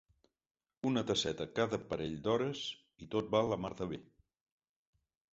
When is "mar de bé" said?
3.67-4.01